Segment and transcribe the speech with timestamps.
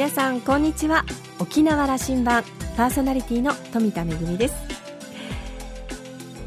[0.00, 1.04] 皆さんこんにちは。
[1.40, 2.42] 沖縄羅針盤
[2.74, 4.06] パーソナリティの富田恵
[4.38, 4.54] です。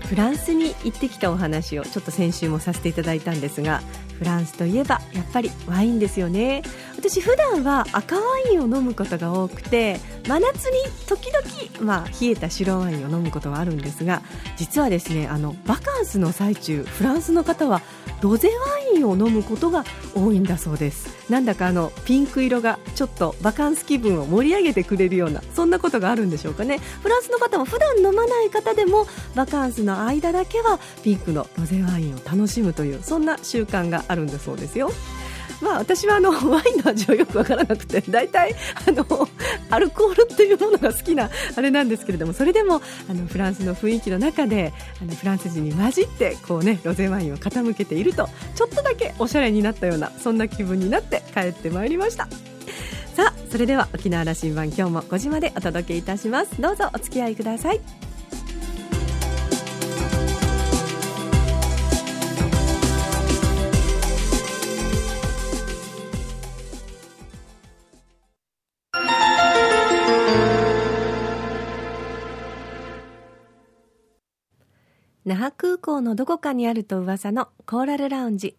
[0.07, 3.84] フランスに行ってきたお話をちょっと先週もさせていただいたんですが
[4.18, 6.63] フランスといえばやっぱりワインですよね。
[7.04, 14.21] 私普段は赤ワインを飲むことが多くて真夏に時々、まあ、冷えた白ワインを飲むことはあるんですが
[14.55, 17.81] 実はですねあのバカンスの最中フランスの方は
[18.21, 19.83] ロゼワインを飲むことが
[20.15, 21.29] 多いんだそうです。
[21.29, 26.78] なんだかあのピンク色がちょっとバカンス気分を盛り上げてくれるようなそんなことがあるんでしょうかね。
[27.01, 34.89] フランスの方も普段飲まない方でもバカンスの間だけはピンクのロゼワインを楽しむというそんな習慣があるんだそうですよ。
[35.62, 38.56] まあ、私はあの ワインの味はよく分からなくて大体
[38.88, 39.06] あの
[39.70, 52.28] アルコールっていうものが好きなあれなんですけれどもそれでもあのフランスの雰囲気の中であのフランス人に混じってこう、ね、ロゼワインを傾けているとちょっとだけおしゃれになったようなそんな気分になって帰ってまいりました。
[53.16, 56.60] さあそれでは沖縄羅針盤今日も5時までお届けいたします。
[56.60, 58.12] どうぞお付き合いください。
[75.26, 78.58] 那覇空港のどこかにあると噂のコーラルラウンジ。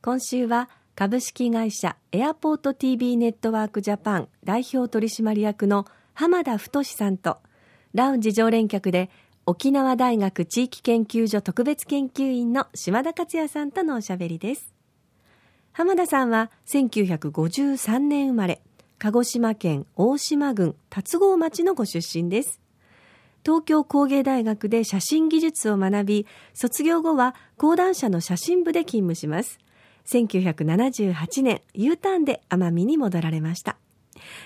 [0.00, 7.38] 今週は株式会社エアポート TV ネットワークジャパン代表取締役の浜田太さんと
[7.94, 9.10] ラウンジ常連客で
[9.44, 14.72] 沖縄大学地域研究所特別研究員の島田克也さんとのおしゃべりです。
[15.72, 18.62] 浜田さんは1953年生まれ
[18.98, 22.60] 鹿児島県大島郡龍郷町のご出身です。
[23.44, 29.58] 東京工芸大学で写真技術を学び、卒業後は講談社の写真部で勤務します。
[30.06, 33.76] 1978年、U ターンで奄美に戻られました。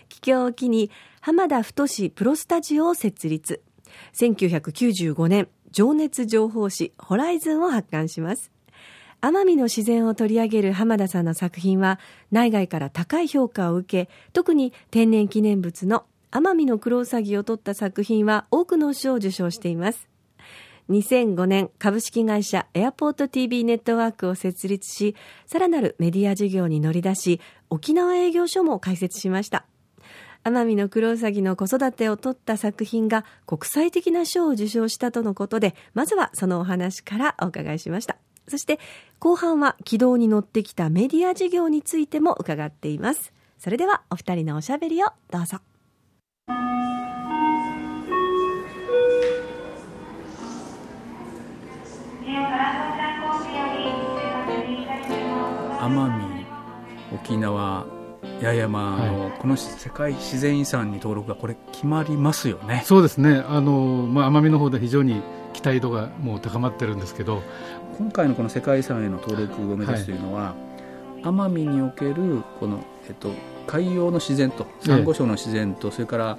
[0.09, 0.91] 帰郷を機に、
[1.21, 3.63] 浜田太プロスタジオを設立。
[4.15, 8.51] 1995年、情熱情報誌ホライズンを発刊します。
[9.21, 11.99] 奄美の自然を取り上げる浜田さんの作品は
[12.31, 20.09] 内外から高い評価を受け、特に天然記念物の奄美のクロウサギを撮った作品は多くの賞を受賞しています。
[20.91, 25.15] 2005年株式会社エアポート TV ネットワークを設立し、
[25.47, 29.67] さらなるメディア事業に乗り出し、沖縄営業所も開設しました。
[30.45, 38.17] 奄美のクロウサギの子育てを撮った作品が国際的な賞を受賞したとのことで、まずはそのお話からお伺いしました。
[38.47, 38.81] そして
[39.19, 43.35] 後半は軌道に乗ってきたメディア事業についても伺っています。
[43.59, 45.59] それではお二人のおしゃべりをどうぞ。
[55.81, 56.47] 奄美
[57.15, 57.87] 沖縄
[58.41, 62.83] 八重山の、はい、この世界自然遺産に登録がこれ決まりますよね。
[62.85, 63.43] そうですね。
[63.47, 65.23] あの、まあ、奄美の方で非常に
[65.53, 67.43] 期待度がもう高まってるんですけど。
[67.99, 70.68] 今回のこの世界遺産への登録を目指すというのは、はい、
[71.23, 73.31] 奄美におけるこの、えっと、
[73.67, 76.39] 海洋の自然とサンゴ礁の自然と、ええ、それから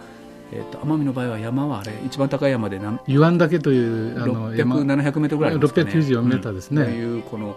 [0.51, 5.91] えーと、奄美の場合は山はあれ一番高い山で何湯湾岳というあの600、700メートルぐらいありますかね。
[5.91, 7.55] 694メーターですね、うん、というこの、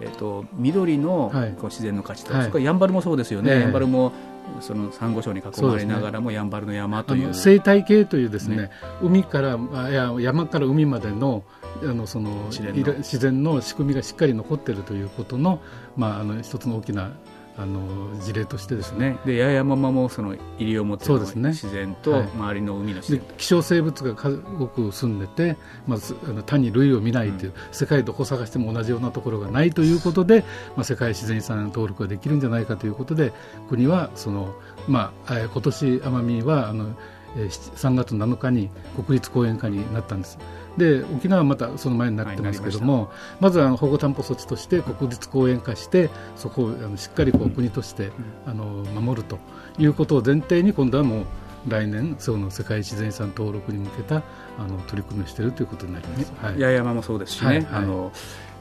[0.00, 4.12] えーと、緑のこう自然の価値と、はい、それからやんばるもそうですよね、えー、やんばるも
[4.60, 7.32] そのサンゴ礁に囲まれながらも、やんばるの山という。
[7.32, 8.70] 生態系というですね、ね、
[9.02, 9.58] 海から
[9.90, 11.44] いや山から海までの
[11.82, 13.60] あのその自然の。
[13.60, 15.60] 仕組みがしっかり残っているということの,、
[15.96, 17.12] まあ、あの一つの大きな
[17.56, 19.16] あの事例としてですね。
[19.24, 30.40] で八重山もその西表の自然と周りの海の自然、はい、希少生物が数多く住んでて、まずあの単に類を見ないという、うん、世界どこ探しても同じようなところがないということで、
[30.74, 33.32] まあ、世界自然遺産登録ができるんじゃないかということで
[33.68, 34.52] 国はその、
[34.88, 36.96] まあ、今年奄美はあの
[37.36, 40.38] 3月7日に国立公園化になったんです。
[40.76, 43.08] で沖縄はまたその前になってますけども、はい、
[43.40, 48.10] まずあの保護担保措置として国立公園化してそこをあのしっかりこう国として
[48.46, 49.38] あの守ると
[49.78, 51.24] いうことを前提に今度はもう
[51.68, 54.22] 来年その世界自然遺産登録に向けた
[54.58, 58.12] あの取り組みをしているということになります、はい、八重山もそうですしね、はいはい、あの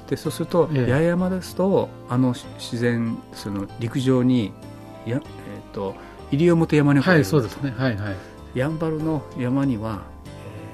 [0.08, 4.52] でそうすると、八重山ですとあの自然その陸上に
[5.06, 5.96] や、えーと、
[6.32, 7.74] 西表山にはいそうですね。
[7.78, 8.16] はいはい。
[8.54, 10.04] やんばるの山には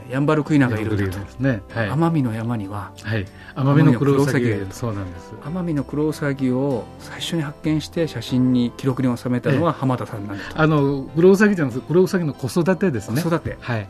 [0.09, 1.61] ヤンバルクイナがいるんだと、ね。
[1.69, 3.25] はい、奄美の山には、はい、
[3.55, 4.67] 奄美のクロウサギがいる。
[4.71, 5.33] そうなんです。
[5.41, 13.21] 奄美のクロウサギを最初に発見して写真に記録に収めたのは浜田さんなんだと、あのクロウサギじゃなくてクロウサギの子育てですね。
[13.21, 13.57] 子育て。
[13.59, 13.87] はい。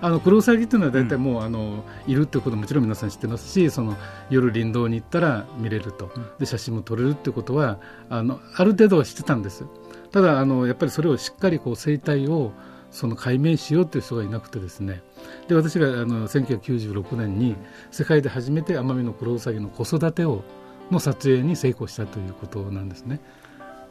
[0.00, 3.96] あのクロウサギというのは大体もう、うん、あのいるってことももちろん皆さん知ってますしその
[4.30, 6.10] 夜林道に行ったら見れると、
[6.40, 7.78] で写真も撮れるってことは
[8.10, 9.64] あのある程度は知ってたんです。
[10.10, 12.52] ただあのやっぱりそれをしっかりこう生態を
[12.90, 15.02] その解明しようという人がいなくてですね
[15.48, 17.56] で私があの1996年に
[17.90, 20.42] 世界で初めてアマミノクロウサギの子育てを
[20.90, 23.20] の撮影に成功したということなんですね。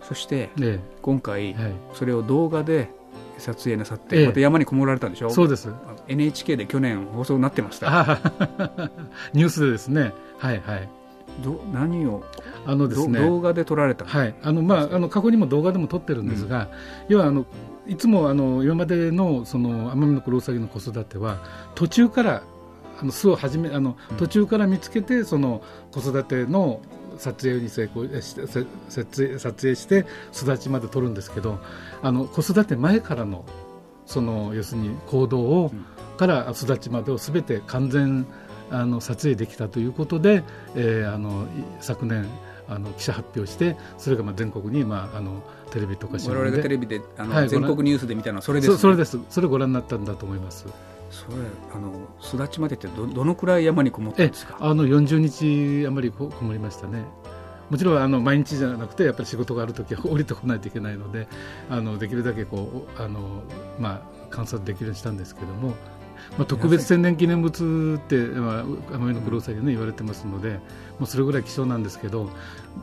[0.04, 1.74] そして、え今回、はい。
[1.94, 2.89] それを動画で
[3.38, 4.28] 撮影なさって、ええ。
[4.28, 5.30] また山にこもられたんでしょ？
[5.30, 5.69] そうです。
[6.07, 7.88] NHK で去年放送になってました。
[7.89, 8.19] あ
[9.33, 10.89] ニュースでですね、はいはい。
[11.44, 12.24] ど何を、
[12.66, 16.69] あのですね、ど動画で撮られたのはい、あのまああの過去にも動画でも撮ってるんですが、
[17.07, 17.45] 要はあの
[17.91, 21.43] いつもあの今までのそのアマミノクロウサギの子育ては
[21.75, 22.41] 途中から
[23.01, 24.17] あの巣を始めあのうん。
[24.17, 25.61] 途中から見つけてその
[25.91, 26.81] 子育ての
[27.17, 31.59] 撮影に成功えしてせ撮影撮影して育ちまで撮るんですけど
[32.01, 33.43] あの子育て前からの
[34.05, 35.85] その要するに行動を、うん。
[36.17, 38.25] から育ちまでをすべて完全
[38.69, 40.44] あの撮影できたということで、
[40.75, 41.45] えーあのい
[41.81, 42.25] 昨年
[42.71, 49.19] あの記者発表してそれがまあ全国に、まあ、あのテレビとか新我々がテ聞でレビであの、はい全国ニュースで見たのはそれです、ね、そそれです。
[49.29, 50.65] それご覧になったんだと思います。
[51.09, 51.35] それ
[51.73, 51.91] あの
[52.21, 54.57] 巣立ちまでってどどのくらい山にこもったんえですか？
[54.62, 57.03] あの40日余りここもりましたね。
[57.69, 61.27] もちろんあの毎日じゃなくてやっぱり仕事があるときは 降りてこないといけないので
[61.69, 63.44] あのできるだけこうあの、
[63.79, 65.73] まあ、観察できるようにしたんですけども、
[66.38, 70.59] まあ、特別天然記念物って、まあ、アマミノクロウサギで、ね、言われてますので、も
[71.01, 72.29] うそれぐらい希少なんですけど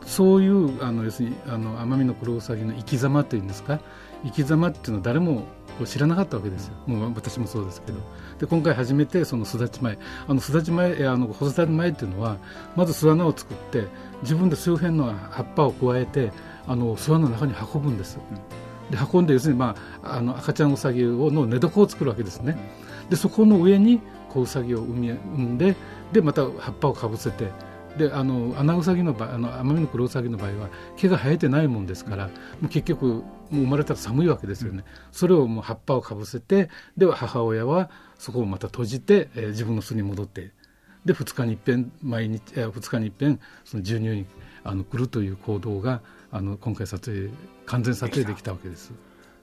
[0.04, 3.80] そういうあの要するにあのアマミノクロウサギの生き様というんですか？
[4.24, 5.44] 生き様っていうのは誰も
[5.84, 7.98] 知らなかったわけですよ、もう私もそうですけど。
[8.40, 12.36] で今回初めてその巣立ち前あの巣立ち前えあの子育て前っていうのは
[12.74, 13.86] まず巣穴を作って
[14.22, 16.32] 自分で周辺の葉っぱを加えて
[16.66, 18.18] あの巣穴の中に運ぶんです、
[18.90, 22.58] で運んで要するに、まあ、あの赤ちゃんウサギをの寝床を作るわけですね、
[23.10, 25.74] でそこの上に子ウサギを産み産んで
[26.12, 27.50] でまた葉っぱをかぶせて
[27.98, 32.32] であのアナウサギの場合あのアマミノクロウサギの場合は毛が生えてないもんですから、も
[32.64, 40.52] う結局もう生まれたら寒いわけですよね、それをもう葉っぱをかぶせてでは母親はそこをまた閉じて、えー自分の巣に戻って
[41.04, 44.26] で2日に一遍毎日えー2日に一遍その授乳に
[44.62, 46.00] あの来るという行動が
[46.30, 47.30] あの今回撮影
[47.66, 48.92] 完全撮影できたわけです。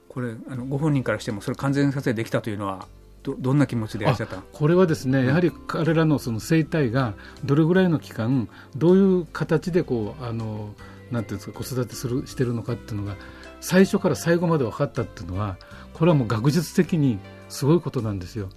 [0.07, 2.87] これあのご本人からしてもそれ完全撮影できたというのは
[3.25, 4.43] どどんな気持ちでいらっしゃったの？
[4.53, 10.75] これはですね、やはり彼らのその生態がどれぐらいの期間どういう形でこうあの
[11.11, 13.15] なんていうんですか子育てするしてるのかっていうのが
[13.61, 15.57] 最初から最後まで分かったっていうのは
[15.93, 17.17] これはもう学術的に
[17.49, 18.49] すごいことなんですよ。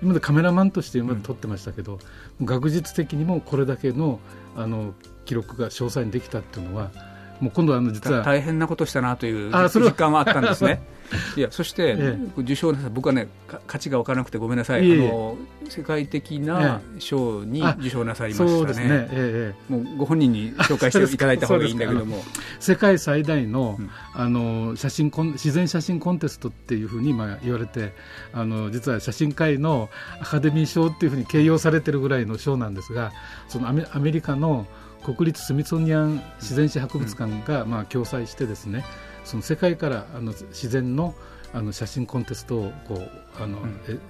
[0.00, 1.98] 今までカメラマンとして今まで撮ってましたけど、も
[2.40, 4.20] う学術的にもこれだけの
[4.56, 4.94] あの
[5.24, 6.90] 記録が詳細にできたっていうのは
[7.40, 10.82] もう今度はあの実はた大変なことしたなという実感はあったんですね。
[11.36, 14.86] いやそして、え受賞なさ僕はねか価値が分からなくてごめんなさい。
[14.86, 15.36] いえあの
[15.68, 18.88] 世界的な賞にあ受賞なさいましたね。
[18.88, 19.72] ね、ええええ。
[19.72, 22.22] もうご本人に紹介していただいた方がいいんだけども。
[22.58, 23.90] 世界最大の,、うん。
[24.14, 27.92] あの写真コン自然写真コンテストっていうふうに今言われて
[28.32, 29.90] あの実は写真界の
[30.20, 33.12] アカデミー賞っていうふうに形容されてるぐらいの賞なんですが
[33.48, 34.66] そのアメアメリカの
[35.04, 38.84] 国立スミソニアン自然史博物館が、まあ、共催してですね
[39.24, 41.14] その世界からあの自然の
[41.52, 43.10] あの写真コンテストをこう
[43.40, 43.58] あの、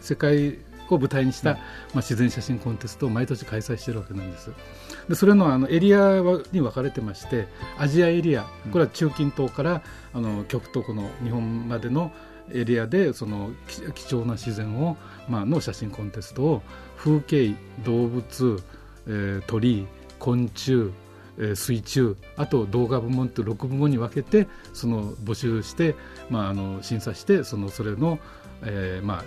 [0.01, 0.59] 世界
[0.89, 1.57] を舞台にした、うん。
[1.57, 4.51] まあ、自然写真コンテストを毎年開催しているわけなんです。
[5.11, 7.47] でそれのあのエリアはに分かれてまして
[7.79, 9.83] アジアエリアこれは中近東から
[10.15, 12.13] あの極東この日本までの
[12.51, 14.97] エリアでそのき貴重な自然を、
[15.29, 16.63] まあの写真コンテストを
[16.97, 18.63] 風景動物、
[19.07, 19.87] えー鳥
[20.25, 20.93] 昆虫
[21.37, 25.95] えー水中あと動画部門と6部門に分けてその募集して、
[26.31, 28.19] まあ、あの審査してそのそれの、
[28.63, 29.25] えーまあ、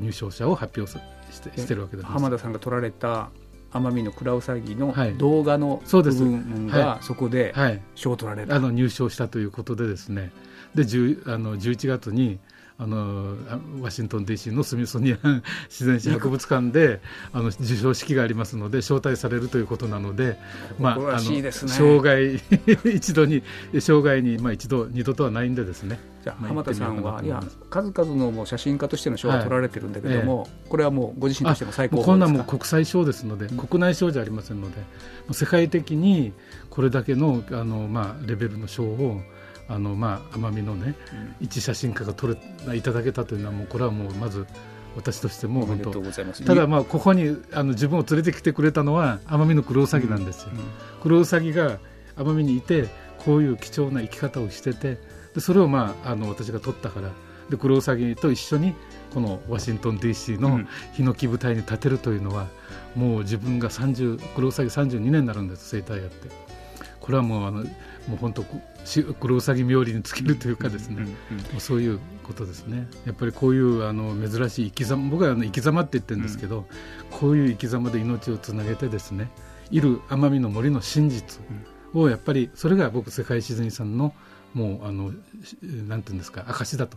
[0.00, 2.08] 入賞者を発表さしてしてるわけです。
[2.08, 3.30] 浜田さんが撮られた
[3.72, 5.14] 奄美のクラウサギのはい。
[5.14, 6.18] 動画の部そうです。
[6.18, 7.82] 分はがそこではい。
[7.94, 10.32] 賞を取られた、あの入賞したということでですね。
[10.74, 12.38] で10あの11月に
[12.76, 17.00] あのあワシントン DC のスミソニアン自然史博物館で
[17.32, 20.38] あの授賞式がありますので招待されるということなので、
[20.80, 21.20] まあ、あの
[22.90, 23.42] 一度に
[23.78, 26.00] 生涯に、まあ、一度二度とはないんでですね。
[26.24, 34.76] じゃあまあ浜田さんは、いや数々のもう写真家としての賞は取られてるんだけども、これはもうご自身としても最高こんなんも国際賞ですので、国内賞じゃありませんので、
[35.32, 36.32] 世界的に
[36.70, 39.20] これだけのあの、まあ、レベルの賞を
[39.68, 40.94] あの、まあ、奄美のね、
[41.40, 44.46] 一写真家が取れいただけたというのはもうこれはもうまず
[44.96, 45.90] 私としても本当
[46.44, 50.50] ただまあここにあの自分を連れてきてくれたのは奄美のクロウサギなんですよ、
[51.02, 51.78] クロウサギが
[52.16, 54.98] 奄美にいてこういう貴重な生き方をしてて
[55.34, 57.10] でそれをまああの私が撮ったから
[57.50, 58.74] でクロウサギと一緒に
[59.14, 60.68] このワシントン DC のうん。
[60.92, 62.48] ヒノキ舞台に立てるというのは、
[62.96, 66.28] もう自分が30クロウサギ32年になるんです生態やって。
[67.00, 67.66] これはもうあのも
[68.14, 68.44] う本当
[69.20, 71.06] 黒うさぎ冥利に尽きるというかですね、
[71.56, 72.88] うそういうことですね。
[73.06, 76.66] やっぱりこういうあの珍しい生き様僕はあの生き様って言ってるんですけど、
[77.10, 79.30] こういう生き様で命をつなげてですね
[79.70, 81.40] いる奄美の森の真実
[81.94, 84.14] をやっぱりそれが僕世界自然遺産の
[84.52, 85.12] もうあの
[85.88, 86.96] なんていうんですか証だと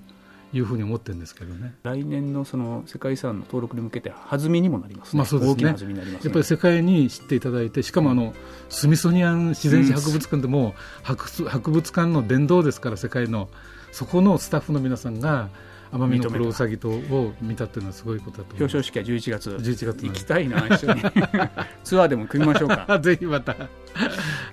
[0.57, 1.75] いうふうに思ってるんですけどね。
[1.83, 8.33] 来年のその世界遺産の登録に向けて弾みにもなります、ね、まあそうですね、ね、やっぱり世界に知っていただいてしかもあの
[8.69, 10.73] スミソニアン自然史博物館でも
[11.03, 13.49] 博博物館の殿堂ですから世界の
[13.91, 15.49] そこのスタッフの皆さんが
[15.91, 19.49] 奄美の黒うさぎとを見たっていうのはすごいことだと表彰式は11月。
[19.51, 21.01] 11月行きたいな一緒に。
[21.83, 22.99] ツアーでも組みましょうか。
[23.01, 23.55] ぜひまた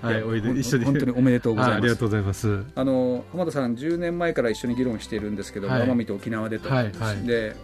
[0.05, 0.85] はいおいで一緒に。
[0.85, 1.77] 本当におめでとうございます。
[1.77, 2.63] ありがとうございます。
[2.75, 7.55] あの浜田さん10年前から一緒に議論しているんですけど、はい、奄美と沖縄でと、はいはい、で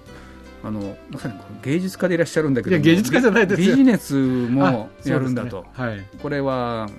[0.63, 5.69] あのまさに芸術家でいらっしゃるんだけど芸術家じゃないですビジネスもやるんだと、ね。
[5.73, 6.89] はい、これは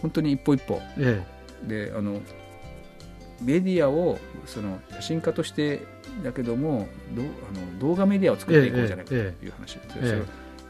[0.00, 1.24] 本当に一歩一歩、え
[1.64, 2.20] え、であの
[3.40, 5.82] メディアをその写真家として
[6.24, 7.26] だけどもどあ
[7.56, 10.24] の動画メディアを作っていこうじゃないかという話です、ええ、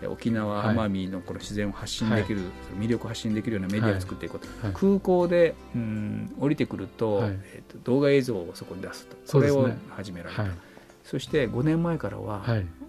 [0.06, 2.46] 沖縄、奄美のこの自然を発信できる、は
[2.80, 9.16] い、魅力を発信できるようなメディアを作っていこうと、はい、空港で、うん、降りてくるとはい、えーと、動画映像をそこに出すと。
[9.32, 10.44] これを始められた。
[11.04, 12.44] そして5年前からは、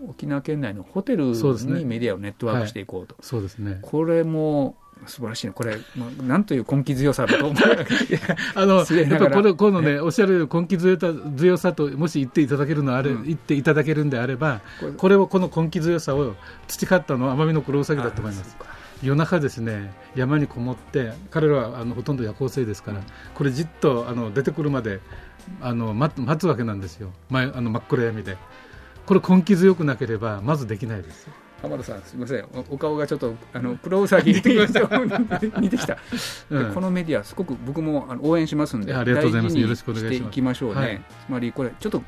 [0.10, 4.76] 沖縄県内のホテルにメディアをネットワークしていこうと、そうですね、これも
[5.06, 7.64] 素晴らしいね、これ、まあ、なんという根気強さだと思う
[8.56, 14.62] あの やっぱこれこのね、おっしゃる根気強さ強さと、もし言っていただけるのあれ、うん、言っていただけるんであれば、
[14.98, 16.36] これをこの根気強さを
[16.68, 18.58] 培ったのは奄美の黒うさぎだと思います。
[19.02, 23.02] 夜中ですね山にこもって彼らはあのほとんど夜行性ですから、
[23.34, 25.00] これじっとあの出てくるまで
[25.62, 27.12] あの待待つわけなんですよ。
[27.30, 28.38] 前あの真っ暗闇で。
[29.10, 31.28] これ根気強くなければまずできないです
[31.62, 32.46] 浜田さんすみません。
[32.70, 34.54] お顔がちょっとあのプロウサギ似てき
[35.60, 35.98] 似てきた、
[36.50, 39.58] うん、このメディアすごく僕もあの応援しますんでありがとうございます。
[39.58, 40.30] よろしくお願いします。
[40.30, 42.04] いきましょうね、はい、つまりこれちょっと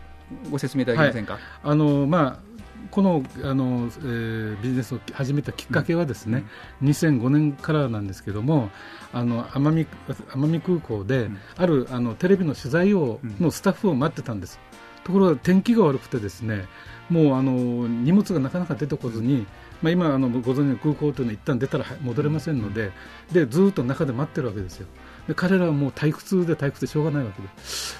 [0.50, 2.52] ご説明いただけませんか、はい、あのまあ
[2.90, 6.44] このあの、えー、ビジネスを始めたきっかけはですね、
[6.82, 8.70] うん、2005年からなんですけども
[9.14, 9.88] あの奄美
[10.32, 14.60] 奄美空港で、うん、あるあのテレビの取材を、のスタッフを待ってたんです、
[15.04, 16.66] ところが天気が悪くてですね
[17.10, 19.46] もうあの荷物がなかなか出てこずに、
[19.82, 22.92] まあ、今あのご存知の空港というのは一旦出たら戻れませんので
[23.32, 24.88] でずっと中で待ってるわけですよ。
[25.28, 27.48] で彼らはもう退屈で退屈でしょうがないわけで。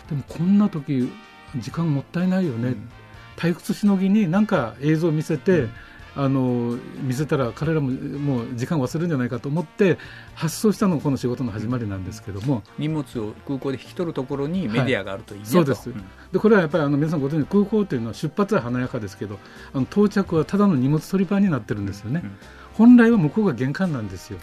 [0.10, 1.12] でもこんな時
[1.58, 2.90] 時間もったいないよね、うん、
[3.36, 5.72] 退屈しのぎに何か映像を見せて、うん
[6.16, 9.98] あの見せたら彼らももう時間忘れるんじゃないかと思って
[10.36, 12.64] 発想したのがこの仕事の始まりなんですけども。
[12.78, 19.40] 荷物を空港で引き取るところにメディアがあるといい、はい、そうです、うん、でこれはやっぱりあの皆さんご存知空港というのは出発は華やかですけど
[19.74, 22.32] あの到着はただの荷物取り場になってるんですよね、うん。
[22.74, 24.40] 本来は向こうが玄関なんですよ。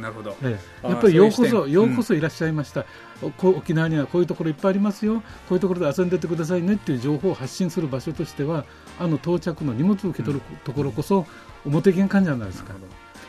[0.00, 2.84] なるほど、ええ、やっぱりようこそようこそいらっしゃいました、
[3.22, 8.64] うん、沖縄にはこういうところいっぱいありますよ、こういうところで遊んでてくださいねっていう情報を発信する場所としては、
[8.98, 11.26] あの到着の荷物を受け取るところこそ、
[11.64, 12.74] 表玄関じゃないですか。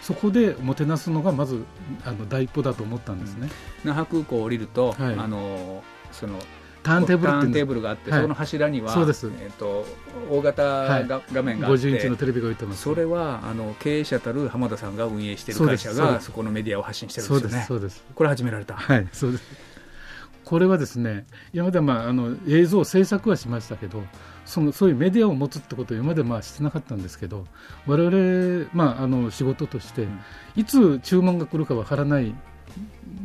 [0.02, 1.64] そこでもてなすのがまず
[2.04, 3.50] あの第一歩だと思ったんですね。
[3.84, 6.38] 那覇空港を降りると、はい、あのその
[6.84, 9.84] ターンテーブルターンテーブルがあって、はい、その柱にはそうです、えーと、
[10.30, 10.64] 大型
[11.08, 12.84] が、画面があって50インチのテレビが置いてます。
[12.84, 17.66] それはあの経営者たる浜田さんが運営している会社がそこのメディアを発信してるんですよね。
[17.68, 18.04] そうです。
[18.14, 18.76] これ始められた。
[18.76, 19.08] はい。
[19.12, 19.76] そうです。
[20.44, 24.04] これはですね今までまああの映像制作はしましたけど
[24.46, 27.46] そのそういうメディアを持つってことを今までまあしてなかったんですけど
[27.88, 30.08] 我々、まあ、あの仕事として、
[30.56, 32.34] いつ注文が来るかわからない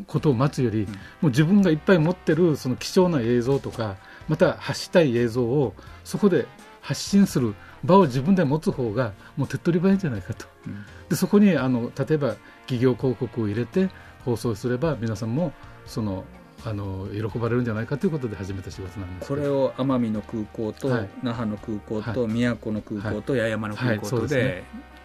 [0.06, 0.86] ことを待つより、
[1.20, 3.96] もう自分がいっぱい持ってるその貴重な映像とか
[4.28, 5.74] また発したい映像を
[6.04, 6.46] そこで
[6.80, 12.36] 発信する場を自分で持つ方がもう手っ取り早いんじゃないかと、うん、でそこにあの例えば
[12.66, 13.90] 企業広告を入れて
[14.24, 15.52] 放送すれば皆さんも
[15.86, 16.24] その
[16.64, 24.64] あの喜ばれるんじゃないかということで始めた仕事なんですこれを奄美の空港と、はい、那覇の空港と、はい、宮古の空港と、八重山の空港とでね、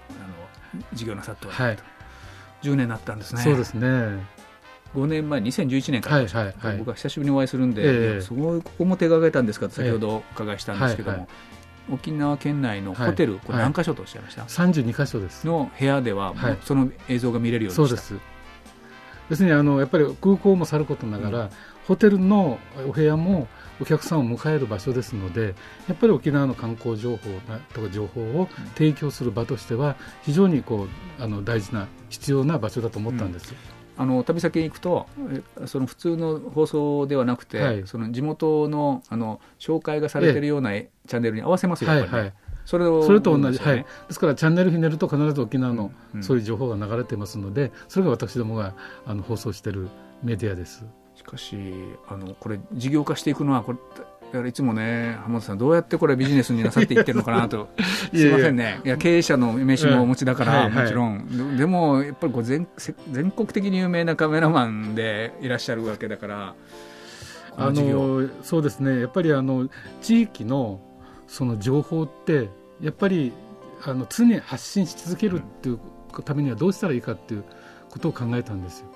[0.10, 3.42] あの事業なさっておられると、はい、10年になったんですね。
[3.42, 3.88] そうですね。
[4.96, 11.34] 5年前、2011年から、はいはいはい、僕は久しぶりにお会いするんで、えー、すごいここも手がけたんですかと先ほどお伺いしたんですけども、えーはいは
[11.92, 15.46] い、沖縄県内のホテル、これ何箇所とおっしゃいました、はい、32箇所です。
[15.46, 16.34] の部屋では、
[16.64, 18.16] その映像が見れるようにそうです
[19.30, 21.50] 別にあのやっぱり空港もさることながら、うん、
[21.88, 23.48] ホテルのお部屋も
[23.82, 25.56] お客さんを迎える場所ですので
[25.88, 27.30] やっぱり沖縄の観光情報
[27.74, 30.88] とか情報を提供する場としては非常にこ
[31.20, 33.52] うあの大事な必要な場所だと思ったんです。
[33.52, 33.76] うん。
[33.98, 35.08] あの旅先に行くと
[35.66, 42.34] その普通の放送ではなくて、はい、その地元のあの紹介がされてるような、チャンネルに合わせますよ、はいはい、
[42.66, 45.92] それをそれと同じ、ね、はい、ですからチャンネルひねると必ず沖縄の
[46.22, 48.74] そういう情報が流れてますので、それが私どもが
[49.06, 49.88] あの放送している
[50.24, 50.86] メディアです。
[51.16, 51.58] しかし
[52.08, 53.78] あのこれ事業化していくのはこれ
[54.32, 57.70] だからいつもね浜田さんどうやってこれビジネスになさっていってるのかなと。
[58.14, 58.82] すいませんね。
[58.84, 61.58] いや経営者の名刺もお持ちだから、もちろん。
[61.58, 62.68] でもやっぱりこう全
[63.12, 66.56] 全国的に有名なカメラマンでいらっしゃるわけだから
[67.56, 69.00] あのそうですね。
[69.00, 69.70] やっぱりあの
[70.02, 70.82] 地域の
[71.28, 72.50] その情報って
[72.82, 73.34] やっぱり
[73.84, 75.80] あの常に発信し続けるっていう
[76.24, 77.44] ためにはどうしたらいいかっていう
[77.90, 78.88] ことを考えたんですよ。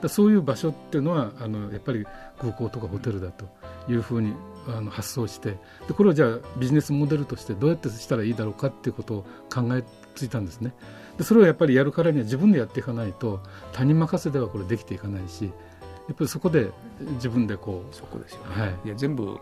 [0.00, 2.06] だそういう場所っていうのはあのやっぱり
[2.38, 3.46] 空港とかホテルだと
[3.88, 4.32] いうふうに
[4.68, 5.56] あの発想して
[5.88, 9.82] でこれをじゃあビジネスモデルとしてどうやってしたらいいだろうかっていうことを考え
[10.14, 10.72] ついたんですね。
[11.16, 13.40] でそれをやっぱりやるからには自分でやっていかないと
[13.72, 15.50] 他人任せではこれできていかないしや
[16.12, 16.70] っぱりそこで
[17.14, 19.38] 自分でこうそこですよね、はい、いや全部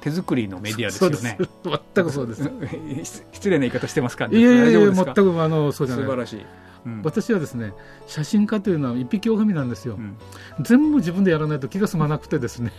[0.00, 1.38] 手作りのメディアですよね。
[1.94, 3.22] 全くそうです。
[3.32, 6.04] 失礼な言い方してますか、ね、いやいやいや、全くあのそうじゃない。
[6.04, 6.46] 素晴らしい。
[6.86, 7.72] うん、私はですね
[8.06, 10.16] 写真家というのは一匹狼なんですよ、うん、
[10.60, 12.72] 全部自分でやらないと気が済まなくてですね。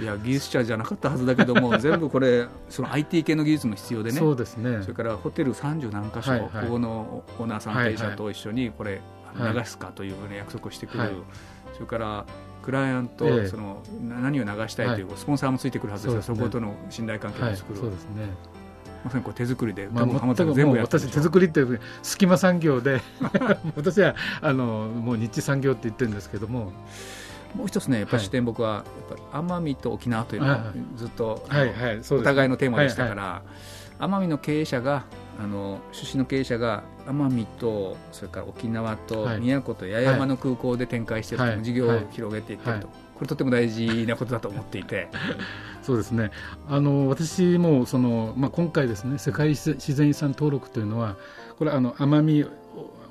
[0.00, 4.18] いや技術者じゃなかったはずだけども全部これ その IT 系の技術も必要でね。
[4.18, 4.82] そうですね。
[4.82, 9.00] それからホテル30何箇所、はいはい、ここのオーナーさん経営者と一緒にこれ
[9.38, 11.10] 流すかというふうに約束をしてくる、はい、
[11.74, 12.26] それから
[12.62, 18.26] クライアント、その何を流したいというスポンサーもついてくるはずですが、そことの信頼関係を作る、そうですね。
[19.04, 21.64] まさにこう手作りで、まあ、全くもう私手作りって
[22.04, 23.00] 隙間産業で
[23.76, 26.72] 私はあのもう日産業って言ってるんですけども。
[27.54, 33.42] もう一つねやっぱり視点、僕はやっぱ奄美と沖縄というのはずっと、はいはい、お互いのテーマでしたから、
[33.98, 35.04] 奄美の経営者が
[35.38, 41.38] あの出身の経営者が奄美とそれから沖縄と宮古と八重山の空港で展開してい。
[41.38, 45.08] ると、事業を広げていってると、これとても大事なことだと思っていて。
[45.82, 46.30] そうですね。
[46.68, 51.16] あの私もその、まあ、今回ですね世界自然遺産登録というのは
[51.58, 52.46] これあの奄美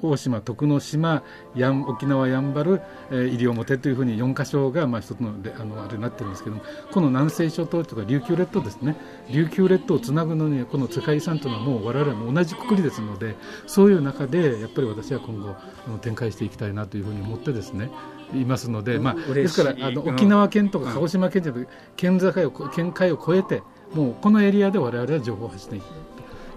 [0.01, 1.23] 大島、徳之島、
[1.55, 2.81] やん沖縄やんばる、
[3.11, 8.95] えー、西表というふうに4箇所がまあ一つのあのあれになってるんですけどもこの南西諸島とか琉球列島ですね。
[9.29, 13.35] 琉球列島をつなぐのにこの世界遺産というのはもう我々も同じくくりですので
[13.67, 17.89] そういう中でやっぱり私は今後あの展開していきたいなというふうに思ってですね
[18.33, 25.81] いますので、まあ、ですからあの沖縄県とか鹿児島県じゃなくて県境を県界を越えてもうこのエリアで我々は情報を発して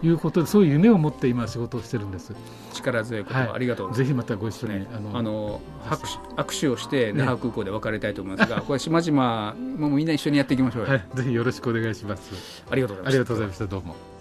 [0.04, 2.32] いうことでそういう夢を持って今仕事をしてるんです。
[2.72, 5.96] 力強いことありがとうぜひまたご一緒に、ね、あのあの握
[6.36, 6.42] 手。
[6.42, 12.64] 握手をして那覇空港で別れたいと思いますが、ね、 これ島々もうみんな一緒にやっていきましょうはい、ぜひよろしくお願いします。
[12.70, 13.08] ありがとうございました。
[13.08, 13.66] ありがとうございました。
[13.66, 14.13] どうも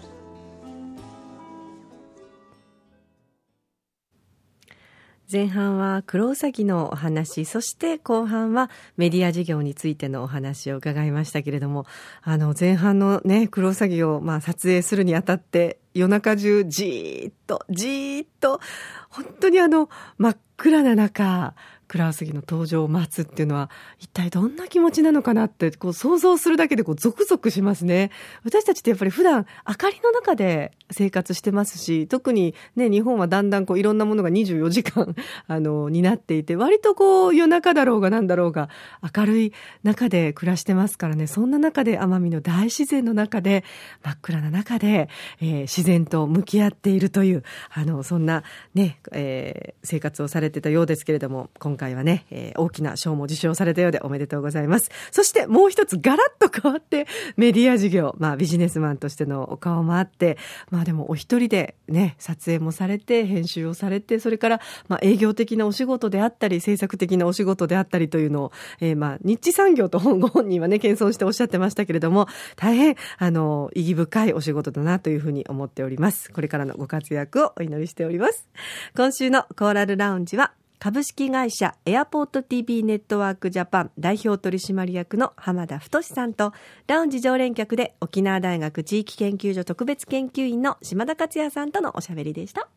[5.30, 11.86] 前半はクロウサギのお話、そして後半はメディア事業についてのお話を伺いましたけれども、
[12.22, 18.60] あの前半のね、クロウサギをまあ撮影するにあたって夜中中じーっと、じーっと、
[19.08, 21.54] 本当にあの真っ暗な中、
[21.94, 28.10] クラウスギの登場を待つっていうのは一体どんな気持ちなのかなってこう想像するだけでこうゾクゾクしますね。
[28.42, 35.14] 私たちってやっぱり普段明かりの中で生活してますし特にね日本はだんだんこういろんなものが24時間
[35.46, 38.70] あのになっていて割とこう夜中だろうがなんだろうが
[39.16, 39.52] 明るい
[39.84, 41.28] 中で暮らしてますからね。
[41.28, 43.62] そんな中で奄美の大自然の中で
[44.02, 45.08] 真っ暗な中で、
[45.40, 48.42] えー、自然と向き合っているというあのそんな
[48.74, 54.90] ね、えー、生活をされてたようですけれども今回回はね、えー、大きな賞も受賞されたようでおめでとうございます。
[55.10, 60.38] そしてもう一つガラッと変わってメディア事業、まあビジネスマンとしてのお顔もあって、
[60.70, 76.30] まあでもお一人でね、撮影もされて、編集をされて、それからまあ営業的なお仕事であったり、制作的なお仕事であったりというのを、えー、まあ日地産業と本ご本人はね、謙遜しておっしゃってましたけれども、大変、あの、意義深いお仕事だなというふうに思っております。
[76.32, 78.48] これからのご活躍をお祈りしております。
[78.96, 86.52] 今週のコーラルラウンジは、株式会社エアポート TV ネットワークジャパン代表取締役の浜田太さんと
[86.86, 92.68] ラウンジ常連客で沖縄大学地域研究所特別研究員の島田克也さんとのおしゃべりでした。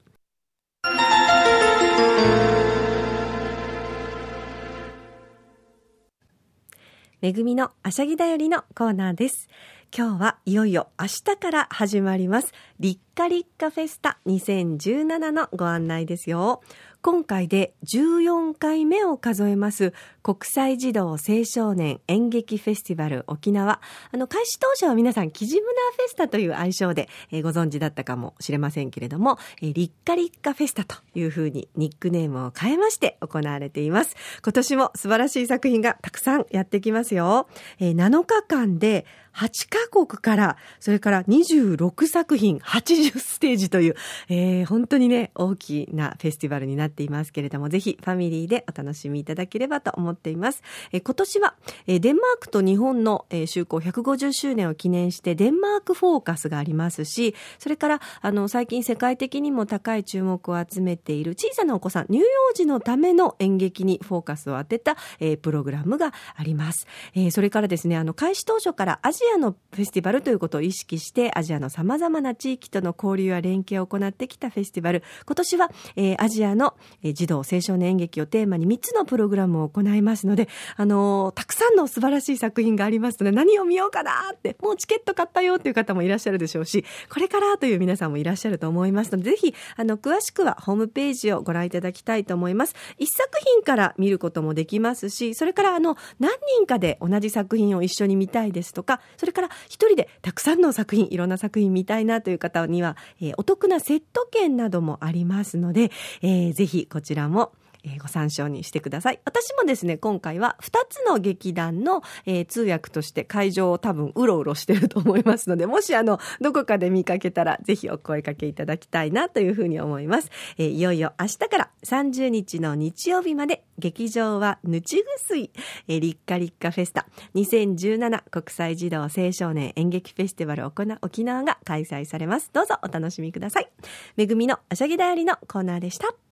[7.19, 9.49] めぐみのあしゃぎだよりのコーナーです。
[9.95, 16.61] 今日はいよいよ明日から始まります立カリッカフェスタ2017のご案内ですよ。
[17.01, 23.79] 今回で14回目を数えます国際児童青少年演劇フェスティバル沖縄。
[24.11, 34.15] あの、開始当初は皆さん、キジムナーフェスタという愛称で、えー、ご存知だったかもしれませんけれども、えー、リッカリッカフェスタというふうにニックネームを変えまして行われています。
[34.43, 37.47] 今年も素晴らしい作品がたくさんやってきますよ。
[37.79, 39.05] えー、7日間で
[39.37, 43.95] 8カ国から、それから26作品、80ステージという、
[44.29, 50.63] えー、本当にね、大きなフェスティバルになっていますけれども、ぜひファミリーでお楽しみいただければと思っています。
[50.91, 66.87] えー、今年は、えー、デンマークと日本の、えー、就航150周年を記念して、デンマークフォーカスがありますし、それから、あの、最近世界的にも高い注目を集めている小さなお子さん、乳幼児のための演劇にフォーカスを当てた、えー、プログラムがあります。
[67.13, 75.03] えー、それからですね、あの、開始当初からアジアアのフェスティバルということを意識してアジアの様々な地域との交流や連携を行ってきたフェスティバル。
[75.25, 92.75] 今年は、えー、アジアの、えー、児童青少年演劇をテーマに3つのプログラムを行いますので、あのー、たくさんの素晴らしい作品がありますので何を見ようかなってもうチケット買ったよっていう方もいらっしゃるでしょうしこれからという皆さんもいらっしゃると思いますのでぜひあの詳しくはホームページをご覧いただきたいと思います。
[92.97, 107.51] 一作品から見ることもできますしそれからあの何人かで同じ作品を一緒に見たいですとかそれから一人でたくさんの作品、いろんな作品見たいなという方には、えー、お得なセット券などもありますので、えー、ぜひこちらも
[107.87, 109.19] えご参照にしてください。
[109.25, 120.29] 私もですね、今回は2つの劇団の、え、通訳として会場を多分うろうろしてると思いますので、もしあの、どこかで見かけたら、ぜひお声かけいただきたいなというふうに思います。
[120.57, 125.51] え、いよいよ明日から30日の日曜日まで、劇場はぬちぐすい、
[125.87, 132.49] えー、リッカリッカフェスタ2017国際児童青少年演劇フェスティバル沖縄が開催されます。
[132.53, 133.69] どうぞお楽しみください。
[134.15, 136.26] めぐみのあしゃぎだよりのコーナーでした。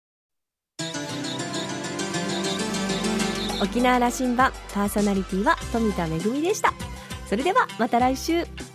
[3.62, 6.10] 沖縄羅針盤パーソナリティは富田恵
[6.42, 6.74] でした。
[7.28, 8.71] それではまた来週。